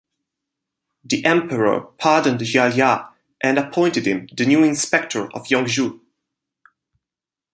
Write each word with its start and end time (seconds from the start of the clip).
The 1.03 1.23
emperor 1.25 1.79
pardoned 1.99 2.39
Jia 2.39 2.75
Ya 2.75 3.09
and 3.39 3.59
appointed 3.59 4.07
him 4.07 4.27
the 4.35 4.47
new 4.47 4.63
Inspector 4.63 5.31
of 5.33 5.45
Yongzhou. 5.45 5.99